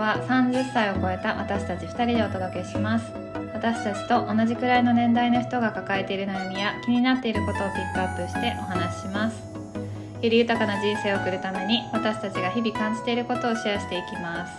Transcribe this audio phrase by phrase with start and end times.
[0.00, 3.12] は30歳を超えた私たち2人でお届けします。
[3.52, 9.38] 私たちと同じくらいの年代の人が抱えている悩みや気になっていることをピックアップしてお話しします。
[10.22, 14.52] より豊かな人生を送るために私たちが日々感じていることをシェアしていきます。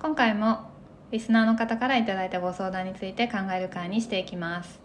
[0.00, 0.70] 今回も
[1.10, 4.80] リスナーの方からいいたご相談について考える会にしていきます。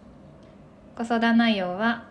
[0.96, 2.04] ご相談内容は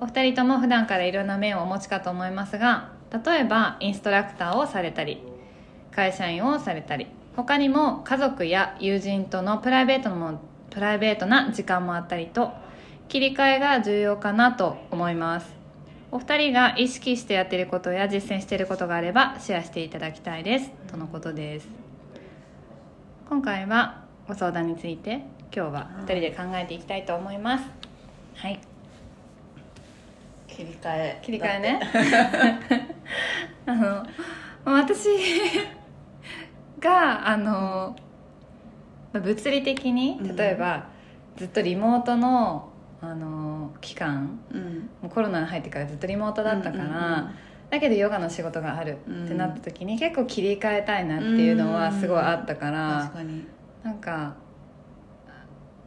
[0.00, 5.29] お二人とも普段からいろんな面をお持ちかと思いますが例えばインストラクターをされたり
[5.94, 10.40] 会社員をされたり他にも家族や友人とのプライベートの
[10.70, 12.52] プライベートな時間もあったりと
[13.08, 15.60] 切り替えが重要かなと思います。
[16.12, 20.70] お二人が意識してやっていることや実践していることがあればシェアしていただきたいです。
[20.88, 21.68] とのことです。
[23.28, 25.22] 今回はご相談について
[25.54, 27.64] 今日は二人で考えていきたいと思います。
[28.34, 28.60] はい。
[30.48, 31.80] 切り替え切り替えね。
[33.66, 34.06] あの
[34.64, 35.08] 私
[36.80, 37.96] があの
[39.12, 40.88] 物理的に例えば、
[41.36, 42.68] ずっとリモートの
[43.02, 44.90] あの期間うん。
[45.02, 47.34] もうコロナに入ってからずっとリモートだったから、うんうんうん
[47.70, 53.46] だけどヨガの仕事があるってなった時に、結構切り替えたいなっていうのはすごいあったから、確かに。
[53.84, 54.34] なんか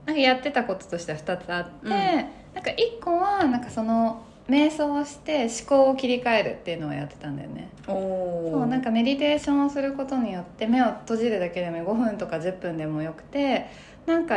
[0.05, 1.91] なんかやってたこととしては2つあって、うん。
[1.91, 7.69] なんか1個はなんかその瞑想をして思考を切り替えるっていうのをやってたんだよね。
[7.87, 13.67] おそうなんかメディテーションをすることによって目を閉じるだけでも5分とか10分でもよくて
[14.05, 14.35] なんか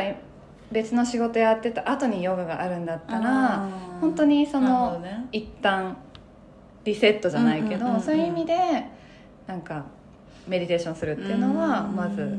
[0.71, 3.69] 別の仕事やってた後にヨガがあるんだったら
[4.01, 5.97] 本当にその、ね、一旦
[6.85, 8.55] リセットじゃないけど、うんうんうんうんそういう意味で
[9.47, 9.85] なんか
[10.47, 12.37] メディテーションするっていうのはまず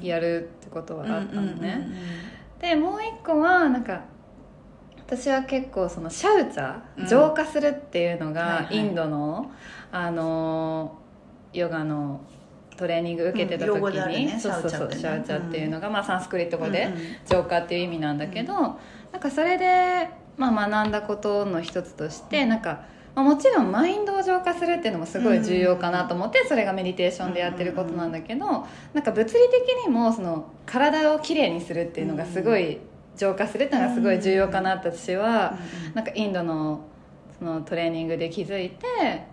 [0.00, 1.88] やるってことはあったのね、
[2.60, 4.02] でもう一個はなんか
[5.08, 7.04] 私は結構そのシャウチャうん。
[7.04, 8.76] ー浄化するっていうのはいがはい。
[8.76, 9.50] インドの、
[9.90, 10.98] あの
[11.54, 12.20] ヨガの
[12.76, 17.00] トレーニング受けてた時うんねそうそうそうシシャウチャーっていうのが、まあ、サンスクリット語でうんうん。
[17.26, 32.78] 浄化っていう意味なんだけど、なんかそれで、まあ、学んだことの一つとしてなんか、まあ、もちろんマインドを浄化するっていうのもすごい重要かなと思ってそれがメディテーションでやってることなんだけどなんか物理的にもその体をきれいにするっていうのがすごい
[33.18, 35.58] 浄化するっていうのがすごい重要かなって私は
[35.92, 36.86] なんかインドの
[37.38, 39.26] そのトレーニングで気づいて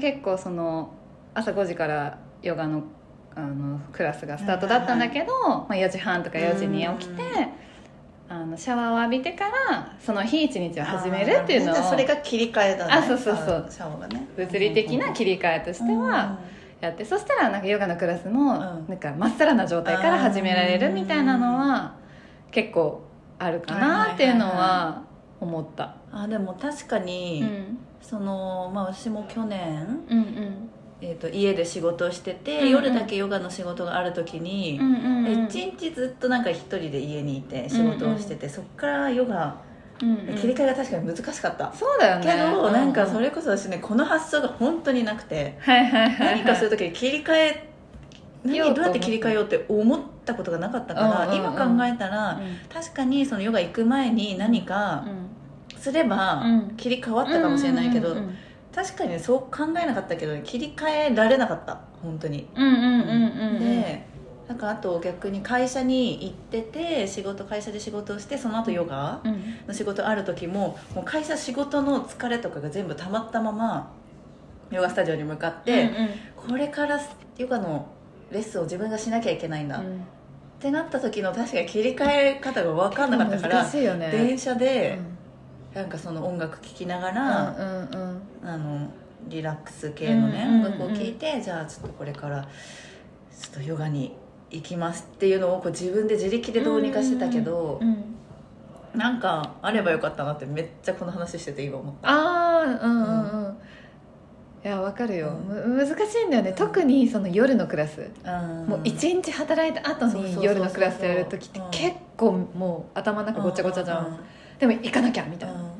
[0.00, 0.94] 結構その
[1.34, 2.84] 朝5時からヨガの
[3.34, 7.22] あのクラスがスタートだったんだけど、まあ、4時半とか4時に起きて
[8.28, 12.92] あのシャワーを浴びてからその日一日を始めるっていうのをそれが切り替えだね。
[12.92, 13.66] あそうそうそう。
[13.70, 14.26] シャワーがね。
[14.36, 16.40] 物理的な切り替えとしては
[16.80, 21.94] やってそしたらなんかヨガのクラスもなんかまっさらな状態から始められるみたいなのは
[22.50, 23.02] 結構
[23.38, 25.02] あるかなっていうのは
[25.40, 25.96] 思った。
[26.12, 27.78] あでも確かうに、ん。
[28.00, 30.70] そのまあ私も去年、うんうん。
[31.00, 32.70] えー、と家で仕事をしてて、うんうん。
[32.70, 35.46] 夜だけヨガの仕事がある時にう、んうんうん。
[35.46, 39.56] 一日ずっとなんか一人で家にいて仕事をしてて、そっからヨガ
[40.00, 40.34] うんうん。
[40.36, 42.24] 切り替えが確かに難しかった、そうだよね。
[42.24, 46.36] けど、なんかうそれこそ私ねこの発想が本当になくて、はいはいはいはい。
[46.36, 47.67] 何かする時に切り替え
[48.44, 52.40] 何どうやって切り替えようって思ったことがなかったから、今考えたら、
[52.72, 55.04] 確かにそのヨガ行く前に何か
[55.76, 56.74] すればうん。
[56.76, 58.16] 切り替わったかもしれないけど、
[58.74, 61.80] 確かにそう考えなかったけど切り替えられなかった。
[62.02, 63.04] 本当に、うんうんうんう
[63.50, 63.58] んうん。
[63.58, 64.06] で
[64.48, 69.66] なんかあと逆に会社に行ってて仕事会社で仕事をしてその後ヨガうん。
[69.66, 73.92] の仕事ある時ももう会社仕事の疲れとかが全部溜まったまま
[74.70, 76.48] ヨガスタジオに向かって、うん。
[76.50, 77.00] これから
[77.36, 77.88] ヨガの
[78.30, 80.04] レッスンを自分がしなきゃいけないんだ、っうん。
[80.60, 84.98] てなった時の確かに切り替え方が分かんなかったからね電車で
[85.74, 85.80] うん。
[85.80, 88.00] なんかその音楽聴きながうら、んうん
[88.42, 88.48] うん。
[88.48, 88.90] あの
[89.28, 90.72] リラックス系のね、うんうんうん。
[90.72, 94.14] 音楽を聴いてじゃあちょっとこれからちょっとヨガに
[94.50, 98.14] 行きますっていうのをこう自分で自力でどうにかしてたけど、うん
[98.94, 102.08] なんかあればよかったなってめっちゃこの話してて今思った。
[102.08, 103.52] ああうんうんうん。
[103.52, 103.54] い
[104.68, 108.10] やわかるよ、む難しいんだよね、特にその夜のクラス、
[108.66, 111.70] もう一日働いた後に夜のクラスやる時ってうん。
[111.70, 114.20] 結構もう頭の中ごちゃごちゃじゃん、うんうん
[114.58, 115.70] でも行かなきゃみたいな、うん。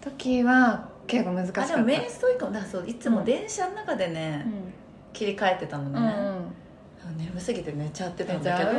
[0.00, 1.74] 時は結構難しかった。
[1.74, 4.72] あでも瞑想以降だそういつも電車の中でね、うん。
[5.12, 7.16] 切り替えてたのね、うんうん。
[7.18, 8.70] 眠すぎて寝ちゃってたんだけど、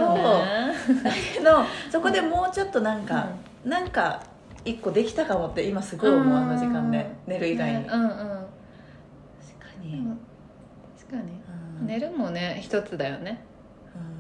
[1.33, 3.30] けど そこでもうちょっとなんか、
[3.63, 4.21] なんか
[4.65, 7.10] 一個できたかもって今すごい思う、あの時間で。
[7.25, 7.89] 寝る以外に、ね。
[7.89, 8.10] うんうん。
[8.10, 8.18] 確
[9.77, 10.19] かに、うん。
[10.97, 11.41] 確かに。
[11.81, 11.88] うん。
[11.88, 13.44] 寝るもね一つだよね。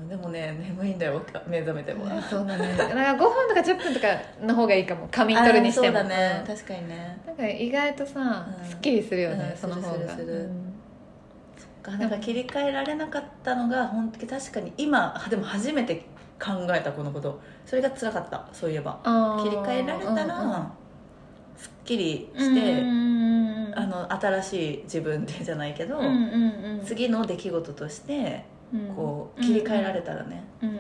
[0.01, 0.07] うん。
[0.09, 2.75] でもね眠いんだよ目覚めても、ねそうだね。
[2.77, 4.07] だから5分とか10分とか
[4.41, 5.07] の方がいいかも。
[5.11, 5.97] 仮眠取るにしても。
[5.97, 6.45] あそうだね。
[6.47, 6.55] うん。
[6.55, 7.21] 確かにね。
[7.25, 8.65] なんか意外とさ、うん。
[8.65, 9.93] すっきりするよね、うんその方が。
[9.93, 10.73] するするうん。
[11.57, 16.05] そっかなんか切り替えられなかったのが本当に確かに今でも初めて
[16.39, 17.39] 考えたこのこと。
[17.65, 18.99] それが辛かったそういえば。
[19.43, 20.27] 切り替えられたうんうん。
[20.27, 20.71] ら
[21.57, 23.06] すっきりうんして、うんうんうん
[23.77, 26.85] あの新しい自分でじゃないけど、うんうんうん。
[26.85, 28.43] 次の出来事として
[28.73, 28.95] うん。
[28.95, 30.77] こう切り替えられたらね、うんうん。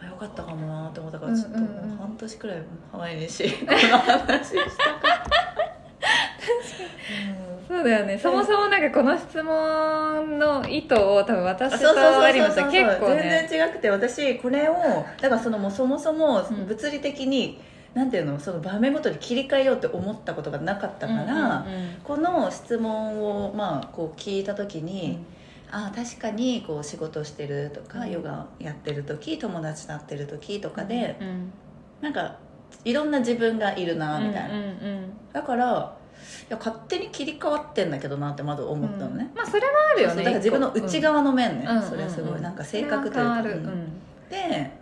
[0.00, 2.62] あよかったかもなと思ったからちょっと半年くらい
[2.96, 5.22] 前にし この話したか
[7.68, 8.18] そうだよね。
[8.18, 11.90] そもそもなんかこの質問の意図を多分私と結
[12.98, 13.46] 構ね。
[13.48, 14.74] 全然違くて私これを
[15.20, 16.66] だからそのもうそもそもうん。
[16.66, 17.60] 物理的に、
[17.94, 24.86] なんていうのその場面ごとに切り替えようって思ったことがなかったから、うんうんこの質問をまあこう聞いた時うん。
[24.86, 25.18] に、
[25.70, 28.10] ああ確かにこう仕事してるとか、うん。
[28.10, 31.52] ヨガやってる時友達と会ってる時とかで、うん
[32.00, 32.36] なんか
[32.84, 35.96] いろんな自分がいるなみたいな、うんうんだから
[36.48, 39.36] いや勝手に切り替わってんだけどなってまず思ったのね、うん。
[39.36, 43.88] まあそれはあるよねだから自分の内側の面ね、うんそれはすごい、うんなんか性格というか、うん。
[44.28, 44.81] で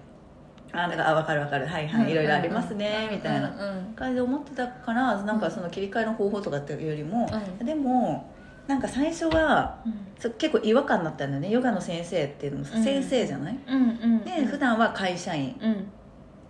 [0.72, 1.66] あだからあ分かる分かる。
[1.66, 3.52] はいはい、うんいろいろありますね、みたいな。
[3.96, 7.28] 感じで思ってたからなんかその切り替えの方法とかっていうよりも、
[7.60, 7.66] うん。
[7.66, 8.30] でも
[8.66, 9.82] なんか最初は
[10.18, 12.84] そう結構違和感だったんだよねヨガの先生っていうのもさうん。
[12.84, 15.58] 先生じゃない、うんうんで普段は会社員。
[15.60, 15.86] うん。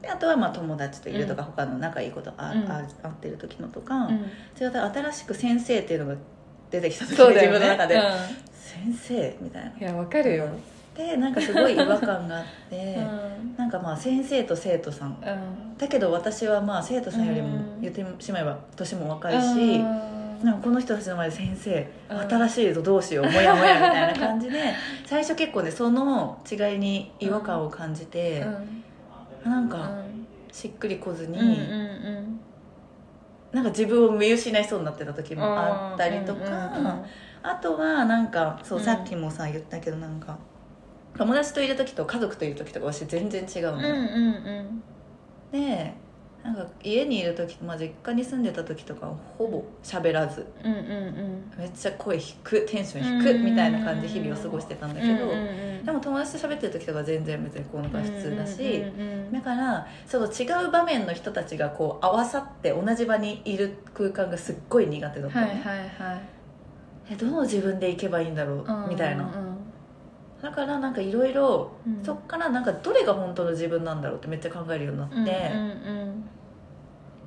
[0.03, 2.71] であとはまあ友達といるとか、うん他の仲いいことあ、うん。
[2.71, 4.15] あ会ってる時のとか、うん。
[4.61, 6.21] 違った新しく先生っていうのが
[6.71, 7.35] 出てきた時にね。
[7.35, 8.01] 自分の中で、う
[8.53, 9.37] 先生？
[9.41, 9.71] みたいな。
[9.71, 10.49] んいやわかるよ
[11.01, 13.57] でなんかすごい違和感があって、 うん。
[13.57, 15.09] なんかまあ先生と生徒さん。
[15.09, 15.79] うん。
[15.79, 17.81] だけど私はまあ生徒さんよりもうん。
[17.81, 20.45] 言ってしまえば年も若いし、うん。
[20.45, 22.21] なんかこの人たちの前で先生うん。
[22.21, 24.73] 新しいぞどうしようもやもやみたいな感じで
[25.07, 28.47] 最初結構ねその違いに違和感を感じて、
[29.45, 29.91] なんか
[30.53, 32.41] しっくりこずに、うんうんうん。
[33.53, 36.41] なんか自分を見失いそうになってた時もあったりとか、
[36.77, 37.05] うんうんうん。
[37.43, 38.85] あとはなんかそう、うん。
[38.85, 40.39] さっきもさ言ったけどなんか
[41.17, 43.87] 友達といる時と家族といる時とか私全然違うの、うんう
[44.63, 44.83] ん
[45.53, 45.95] で
[46.43, 50.47] なんか家にいる時、まあ、実家に住んでた時とかはほぼ喋らず。
[50.65, 51.53] うんうんうん。
[51.59, 65.47] めっちゃ声低くテンション低くみたいな感じで日々を過ごしてたんだけど、うんうんうんでも友達と喋ってる時とかは全然別にこのが普通だし、うんうんうんだからその違う場面の人たちがこう合わさって同じ場にいる空間がすっごい苦手だったの。
[65.47, 66.21] ね、はいはいはい。
[67.13, 69.25] えどの自分で行けばいいんだろう、うんみたいな。
[69.25, 69.60] うん
[70.43, 72.05] だからなんかいろいろうん。
[72.05, 76.25] そっからなんかどれが本当の自分なんだろうってめっちゃ考えるようになって、うんうん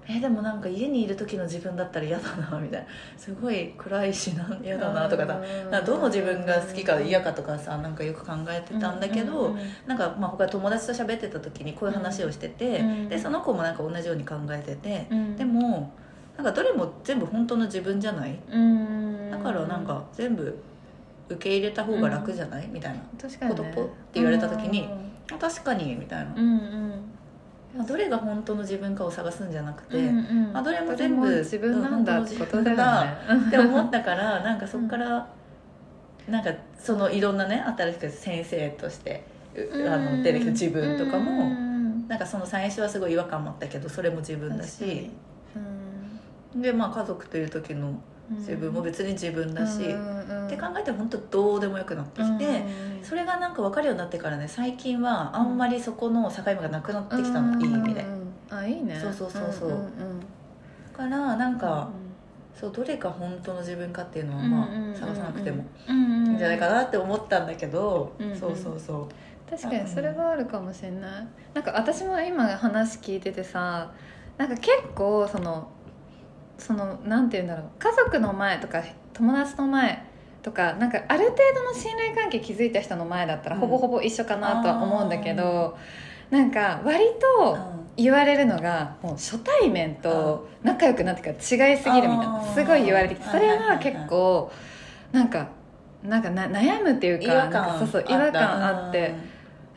[0.05, 2.87] えでもなんか家にいる時の自分だったら嫌だなみたいな。
[3.15, 15.37] すごい暗いしな嫌だなとかさうんなんかどの自分が好きか嫌かとかさなんかよく考えてたんだけど、うんうんなんかまあ他友達と喋ってた時にこういう話をしてて、うんでその子もなんか同じように考えてて、うん。
[15.37, 15.93] でも
[16.35, 18.37] なんかどれも全部本当の自分じゃない？
[18.51, 19.31] うん。
[19.31, 20.57] だからなんか全部
[21.29, 22.99] 受け入れた方が楽じゃない、みたいな。
[23.21, 23.57] 確かにね。
[23.57, 24.87] ことポッて言われた時に
[25.31, 27.03] あ確かにみたいな、うん
[27.77, 27.85] うん。
[27.85, 30.57] どれが本当の自分かを探すんじゃなくて、うんうん。
[30.57, 33.17] あどれも全部自分なんだってことだよね。
[33.47, 35.27] って思ったからなんかそこから、
[36.27, 39.23] なんかそのいろんなね新しく先生として
[39.55, 41.73] うあの出てきた自分とかも、うん
[42.07, 44.91] なんかその最初はすごい違和感もあったけどそれも自分だ確かに。
[44.91, 45.11] し
[46.57, 58.05] でまあ家族という時のうん自分も別に自分だし、って考えて本当どうでもよくなってきて、うんそれがなんか分かるようになってからね最近はあんまりそこの境目がなくなってきたの、いい意味で。
[58.49, 58.97] あいいね。
[58.97, 59.69] そうそうそうそう。
[59.69, 61.89] だからなんか、
[62.55, 69.49] そうどれが本当の自分かっていうのはまあ探さなくてもいいんじゃないかなって思ったんだけど、そうそうそう。
[69.49, 71.27] 確かにそれはあるかもしれない。
[71.53, 73.91] なんか私も今話聞いててさ
[74.37, 75.67] なんか結構その
[76.57, 77.65] そのなんて言うんだろう。
[77.79, 78.83] 家族の前とか
[79.13, 80.03] 友達の前
[80.41, 83.61] とかなんかある程度の信頼関係築いた人の前だったらうん。
[83.61, 85.77] ほぼほぼ一緒かなとは思うんだけど、
[86.29, 86.99] なんか割
[87.39, 94.51] とうん言われるのがもう初対面と仲良くなってから違いすぎるみたいなすごい言われてきてそれは結構
[95.11, 95.49] なんか
[96.03, 99.13] なんかな悩むっていうかかそうそう違和感あって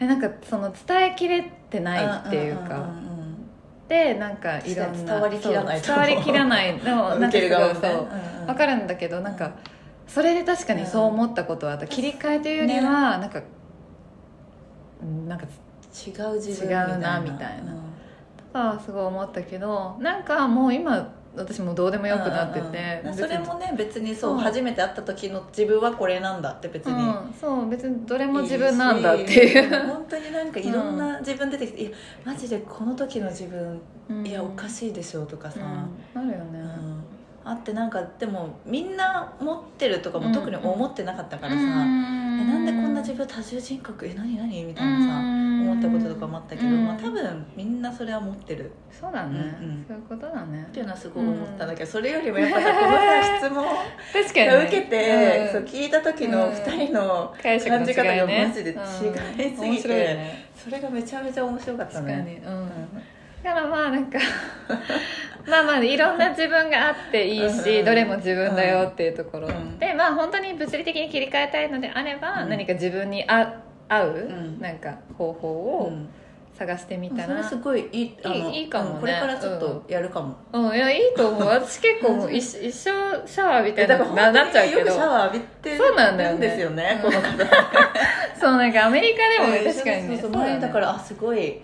[0.00, 2.88] えなんかその伝えきれてないっていうか
[3.88, 6.78] んんんでなんかいろんな伝わりきらない伝わりきらない。
[6.78, 7.80] でもうん なんかすごい受ける側もね。
[7.80, 8.46] そううんうん。
[8.48, 9.52] わかるんだけどなんか
[10.06, 13.40] それで確かにそう思ったことはあった切り替えというよりはなんか
[15.02, 17.76] うんなんか違う自分違うなみたいな。
[18.58, 24.38] あすごい思ったけどなんかもう今私もどうでもよくなってて、うんうんそれもね別にそう、うん。
[24.38, 29.70] 初めて会った時の自分はこれなんだって別に、うん、そう別にどれも自分なんだっていう。
[29.70, 31.90] し 本当になんかいろんな自分出てきて「いや
[32.24, 34.26] マジでこの時の自分うん。
[34.26, 35.60] いやおかしいでしょ」とかさ、
[36.14, 36.22] うん。
[36.22, 37.04] あるよね、うん。
[37.44, 42.40] あってなんかでもみんな持ってるとかも特に思ってなかったからさ、うん。
[42.40, 46.86] えなんでこんな自分多重人格え何何みたいなさ、思ったこととかもあったけど、うん。
[46.86, 48.72] まあ、多分みんなそれは持ってる。
[48.90, 49.84] そうだね、うんうん。
[49.86, 50.66] そういうことだね。
[50.68, 53.64] っていうのはすごい思ったんだけど、それよりもやっぱさこのさ質問
[54.12, 55.52] 確かに、が受けて、うん。
[55.52, 62.42] そう聞いた時の2人の感じ方がマジで違いすぎて、ねそれがめちゃめちゃ面白かったね。
[62.44, 62.70] うん。
[63.42, 64.18] だからまあなんか
[65.46, 69.78] まあまあいろんな自分があっていいし、うんどれも自分だよっていうところ、うん。
[69.78, 72.48] でまあ本当に物理的に切り替えたいのであれば、うん。
[72.48, 73.42] 何か自分に合
[73.88, 74.60] 合う、ん。
[74.60, 76.08] なんか方法をうん。
[76.56, 78.90] 探してみたそれら、すごいいいあのいいいいかもね。
[78.94, 81.46] うんこれからちょっとやるかも、うん、いやいいと思う。
[81.46, 86.32] 私結構もう一一生シャワー浴びてななっちゃうけよくシャどワー浴びてそうなんだよね。
[86.32, 86.98] るんですよね。
[87.02, 87.28] この方。
[88.40, 90.08] そうなんかアメリカでもねうん確かにね。
[90.08, 91.60] そうそうそう前だからあすごい。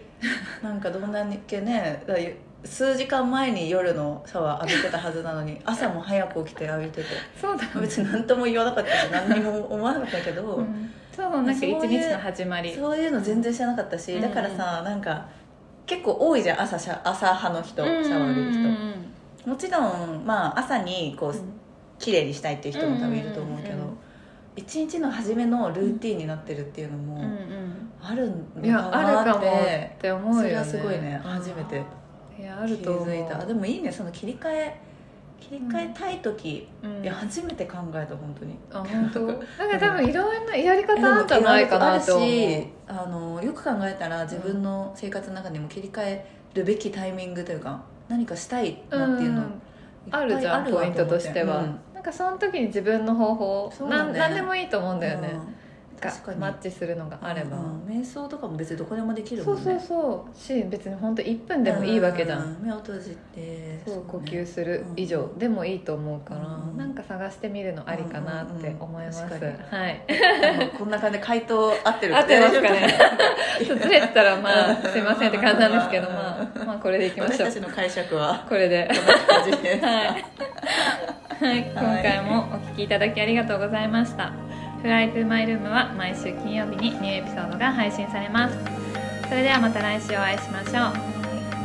[0.63, 2.27] なんかどんだけねだから
[2.65, 7.09] 数時間前に夜のシャワー浴びてたはずなのに 朝も早く起きて浴びてて。
[7.41, 7.71] そうだね。
[7.81, 10.91] 別に何とも言わなかったし何にも思わなかったけど、うん。
[11.15, 12.75] そうなんか一日の始まり。
[12.75, 14.23] そういうの全然知らなかったし、うん。
[14.23, 15.27] だからさなんか
[15.87, 18.93] 結構多いじゃん朝シャ朝派の人シャワー浴びる人、うん
[19.45, 21.35] もちろんまあ朝にこう、
[21.99, 23.99] 綺麗にしたいっていう人も多分いると思うけど、うんうんうん
[24.55, 27.91] 一日の初めのルーティンになってるっていうのも、うんうん。
[28.03, 30.43] あるのかなあるかもってって思うよね。
[30.43, 31.83] それはすごいね初めて
[32.39, 33.41] いやあ気ると思いた。
[33.41, 34.81] あでもいいねその切り替え。
[35.41, 37.03] 切り替えたい時、うん。
[37.03, 38.57] いや初めて考えた本当に。
[38.71, 39.27] あ本当？
[39.27, 42.29] なんか多分いろんなやり方あるんじゃないかなと思う。
[42.29, 49.63] あるしあのよく考えたら自分の生活の中にも切り替えるべきタイミングというか何かしたいなっていうの、うん。
[50.11, 55.43] あるじゃんポイントとしては、なんかその時に自分の方法、なん何でもいいと思うんだよね、が確
[56.11, 56.41] かに。
[56.41, 57.85] マッチするのがあれば、うん。
[57.87, 59.79] 瞑想とかも別にどこでもできるそうもんね。
[59.79, 66.77] そうそうし別に本当1分でもいいわけじゃん、う目を閉じてそう呼ね吸する以上でもいいと思うから、うん。
[66.77, 69.33] なんか探してみるのありかなって思います、うん。
[69.33, 70.01] うんうんはい。
[70.79, 72.95] こんな感じで回答合ってる合ってますかね。
[73.63, 77.49] ずれてたらまあすいませんって感じなんですけどまあまあこれでいきましょう。
[77.49, 78.45] 私たちの解釈は。
[78.49, 78.89] これで。
[79.83, 80.43] はい、
[81.43, 84.33] はい、今回もお聞きいただきありがとうございました
[84.83, 88.59] フライトゥマイルームは毎週金曜日にニューエピソードが配信されます。
[89.29, 90.75] それではまた来週お会いしましょう。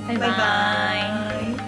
[0.08, 0.18] バイバイ。
[0.20, 1.67] バイバイ。